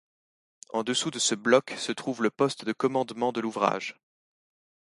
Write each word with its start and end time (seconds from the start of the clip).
En 0.71 0.83
dessous 0.83 1.11
de 1.11 1.19
ce 1.19 1.35
bloc 1.35 1.75
se 1.77 1.91
trouve 1.91 2.23
le 2.23 2.31
poste 2.31 2.65
de 2.65 2.73
commandement 2.73 3.31
de 3.31 3.39
l'ouvrage. 3.39 3.99